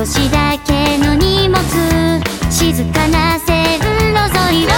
[0.00, 1.60] 少しだけの荷物。
[2.50, 4.68] 静かな線路沿いを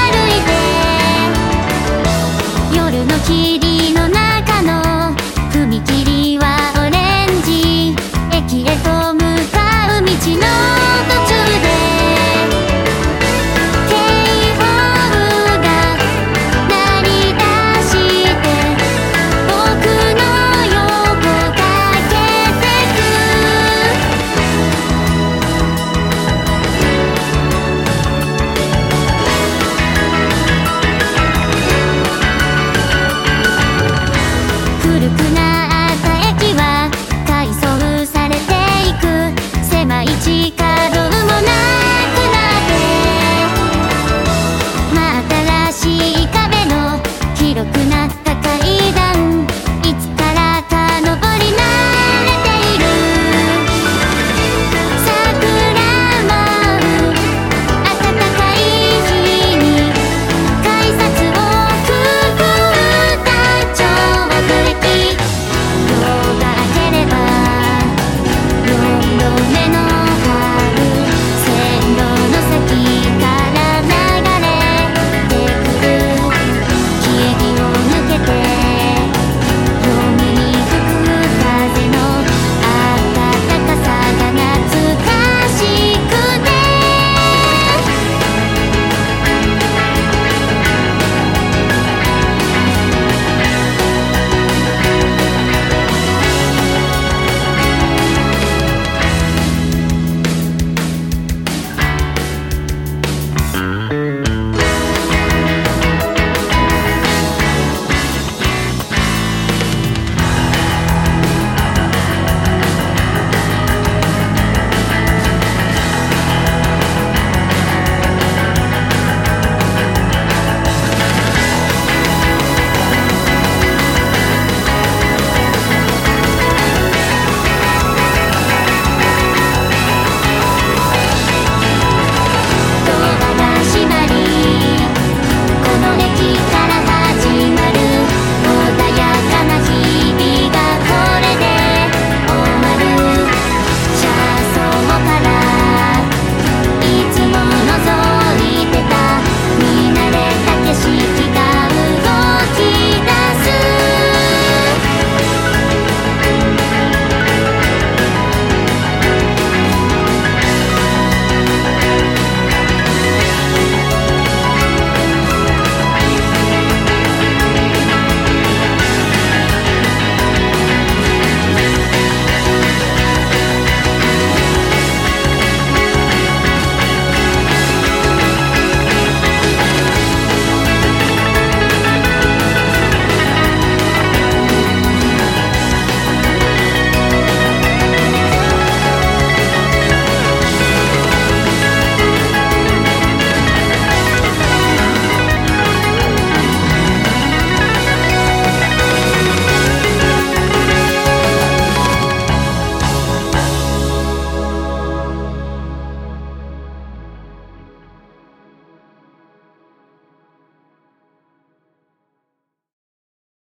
[0.00, 0.48] 歩いて。
[2.74, 3.55] 夜の霧